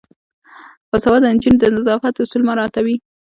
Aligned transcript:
باسواده 0.89 1.27
نجونې 1.35 1.57
د 1.61 1.65
نظافت 1.75 2.13
اصول 2.23 2.41
مراعاتوي. 2.49 2.95